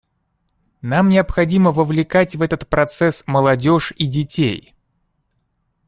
[0.81, 4.73] Нам необходимо вовлекать в этот процесс молодежь и детей.